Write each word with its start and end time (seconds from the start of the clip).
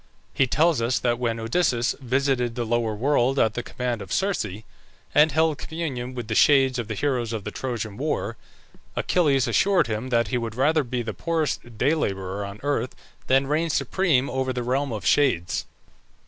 He 0.33 0.47
tells 0.47 0.81
us 0.81 0.97
that 0.97 1.19
when 1.19 1.39
Odysseus 1.39 1.93
visited 1.99 2.55
the 2.55 2.65
lower 2.65 2.95
world 2.95 3.37
at 3.37 3.53
the 3.53 3.61
command 3.61 4.01
of 4.01 4.11
Circe, 4.11 4.63
and 5.13 5.31
held 5.31 5.59
communion 5.59 6.15
with 6.15 6.27
the 6.27 6.33
shades 6.33 6.79
of 6.79 6.87
the 6.87 6.95
heroes 6.95 7.31
of 7.33 7.43
the 7.43 7.51
Trojan 7.51 7.97
war, 7.97 8.35
Achilles 8.95 9.47
assured 9.47 9.85
him 9.85 10.09
that 10.09 10.29
he 10.29 10.39
would 10.39 10.55
rather 10.55 10.83
be 10.83 11.03
the 11.03 11.13
poorest 11.13 11.77
day 11.77 11.93
labourer 11.93 12.43
on 12.43 12.59
earth 12.63 12.95
than 13.27 13.45
reign 13.45 13.69
supreme 13.69 14.27
over 14.27 14.51
the 14.51 14.63
realm 14.63 14.91
of 14.91 15.05
shades. 15.05 15.67